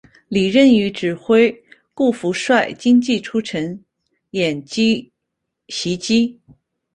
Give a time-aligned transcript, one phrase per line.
[0.29, 1.63] 李任与指挥
[1.93, 3.83] 顾福帅精骑出城
[4.31, 5.11] 掩击
[5.67, 6.41] 袭击。